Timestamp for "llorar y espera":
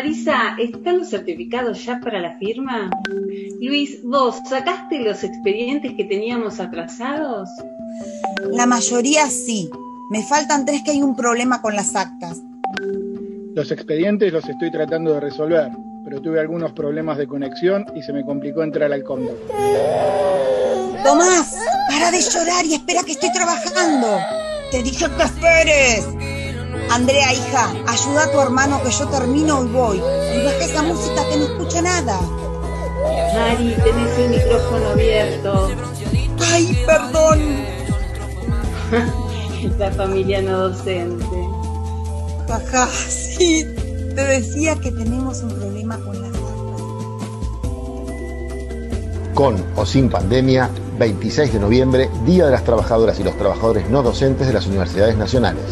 22.22-23.02